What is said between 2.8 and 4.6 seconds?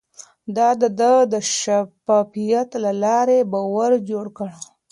له لارې باور جوړ کړ.